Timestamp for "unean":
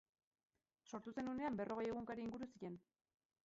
1.35-1.61